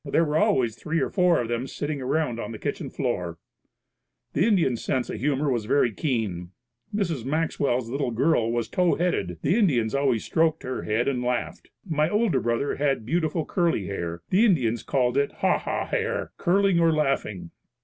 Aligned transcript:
There 0.03 0.25
were 0.25 0.39
always 0.39 0.75
three 0.75 0.99
or 0.99 1.11
four 1.11 1.39
of 1.41 1.47
them 1.49 1.67
sitting 1.67 2.01
around 2.01 2.39
on 2.39 2.51
the 2.51 2.57
kitchen 2.57 2.89
floor. 2.89 3.37
The 4.33 4.47
Indians' 4.47 4.83
sense 4.83 5.11
of 5.11 5.19
humor 5.19 5.51
was 5.51 5.65
very 5.65 5.91
keen. 5.93 6.53
Mrs. 6.91 7.23
Maxwell's 7.23 7.87
little 7.87 8.09
girl 8.09 8.51
was 8.51 8.67
tow 8.67 8.95
headed. 8.95 9.37
The 9.43 9.53
Indians 9.55 9.93
always 9.93 10.25
stroked 10.25 10.63
her 10.63 10.81
head 10.81 11.07
and 11.07 11.21
laughed. 11.21 11.69
My 11.87 12.09
older 12.09 12.39
brother 12.39 12.77
had 12.77 13.05
beautiful 13.05 13.45
curly 13.45 13.85
hair. 13.85 14.23
The 14.31 14.43
Indians 14.43 14.81
called 14.81 15.17
it 15.17 15.33
"Ha 15.33 15.59
ha 15.59 15.85
hair" 15.85 16.31
curling 16.37 16.79
or 16.79 16.91
laughing. 16.91 17.51